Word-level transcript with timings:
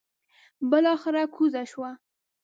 بلاخره 0.71 1.21
کوزه 1.35 1.63
شوه. 1.71 1.91